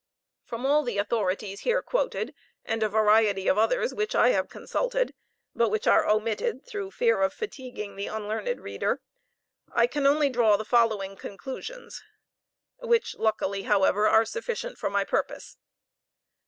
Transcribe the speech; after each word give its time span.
From 0.43 0.65
all 0.65 0.81
the 0.81 0.97
authorities 0.97 1.59
here 1.59 1.83
quoted, 1.83 2.33
and 2.65 2.81
a 2.81 2.89
variety 2.89 3.47
of 3.47 3.59
others 3.59 3.93
which 3.93 4.15
I 4.15 4.29
have 4.29 4.49
consulted, 4.49 5.13
but 5.53 5.69
which 5.69 5.85
are 5.85 6.09
omitted 6.09 6.65
through 6.65 6.89
fear 6.89 7.21
of 7.21 7.35
fatiguing 7.35 7.95
the 7.95 8.07
unlearned 8.07 8.61
reader, 8.61 9.03
I 9.71 9.85
can 9.85 10.07
only 10.07 10.31
draw 10.31 10.57
the 10.57 10.65
following 10.65 11.15
conclusions, 11.15 12.01
which 12.79 13.15
luckily, 13.17 13.61
however, 13.61 14.07
are 14.07 14.25
sufficient 14.25 14.79
for 14.79 14.89
my 14.89 15.03
purpose. 15.03 15.57